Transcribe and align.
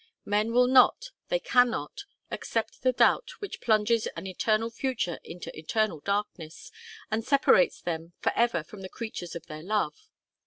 Men 0.25 0.51
will 0.51 0.65
not, 0.65 1.11
they 1.29 1.37
can 1.37 1.69
not, 1.69 2.05
accept 2.31 2.81
the 2.81 2.91
doubt 2.91 3.33
which 3.37 3.61
plunges 3.61 4.07
an 4.17 4.25
eternal 4.25 4.71
future 4.71 5.19
into 5.23 5.55
eternal 5.55 5.99
darkness, 5.99 6.71
and 7.11 7.23
separates 7.23 7.79
them 7.79 8.13
for 8.19 8.31
ever 8.35 8.63
from 8.63 8.81
the 8.81 8.89
creatures 8.89 9.35
of 9.35 9.45
their 9.45 9.61
love. 9.61 10.09